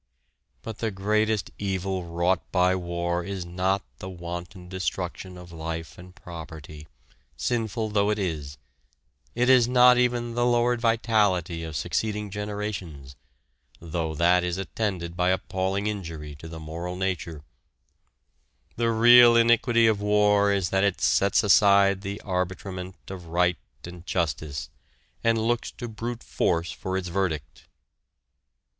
[0.63, 6.15] But the greatest evil wrought by war is not the wanton destruction of life and
[6.15, 6.87] property,
[7.37, 8.57] sinful though it is;
[9.35, 13.15] it is not even the lowered vitality of succeeding generations,
[13.79, 17.43] though that is attended by appalling injury to the moral nature
[18.77, 24.07] the real iniquity of war is that it sets aside the arbitrament of right and
[24.07, 24.71] justice,
[25.23, 27.67] and looks to brute force for its verdict!